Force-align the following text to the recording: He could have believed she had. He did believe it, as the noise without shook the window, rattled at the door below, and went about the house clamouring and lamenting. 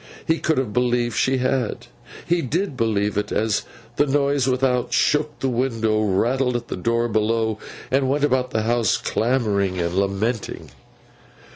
He 0.25 0.39
could 0.39 0.57
have 0.57 0.73
believed 0.73 1.15
she 1.15 1.37
had. 1.37 1.85
He 2.25 2.41
did 2.41 2.75
believe 2.75 3.19
it, 3.19 3.31
as 3.31 3.61
the 3.97 4.07
noise 4.07 4.47
without 4.47 4.91
shook 4.93 5.37
the 5.41 5.47
window, 5.47 6.01
rattled 6.01 6.55
at 6.55 6.69
the 6.69 6.75
door 6.75 7.07
below, 7.07 7.59
and 7.91 8.09
went 8.09 8.23
about 8.23 8.49
the 8.49 8.63
house 8.63 8.97
clamouring 8.97 9.77
and 9.79 9.93
lamenting. 9.93 10.71